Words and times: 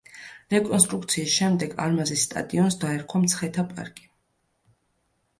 რეკონსტრუქციის 0.51 1.33
შემდეგ 1.33 1.75
არმაზის 1.83 2.23
სტადიონს 2.27 2.77
დაერქვა 2.85 3.21
მცხეთა 3.25 3.67
პარკი. 3.75 4.07